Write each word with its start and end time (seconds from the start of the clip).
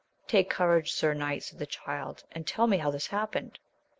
Take 0.25 0.49
courage, 0.49 0.91
sir 0.93 1.13
knight, 1.13 1.43
said 1.43 1.59
the 1.59 1.67
Child, 1.67 2.23
and 2.31 2.47
tell 2.47 2.65
me 2.65 2.77
how 2.79 2.89
this 2.89 3.05
hap 3.05 3.33
pened. 3.33 3.57